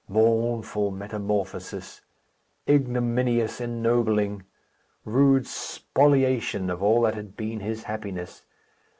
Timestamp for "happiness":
7.83-8.41